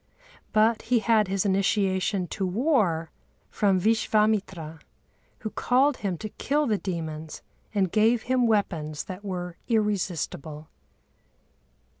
[0.51, 3.11] But he had his initiation to war
[3.51, 4.79] from Vishvâmitra,
[5.41, 7.43] who called him to kill the demons
[7.75, 10.69] and gave him weapons that were irresistible.